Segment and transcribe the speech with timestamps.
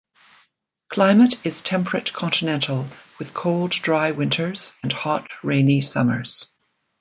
[0.89, 2.87] Climate is temperate continental,
[3.19, 6.55] with cold, dry winters and hot, rainy summers.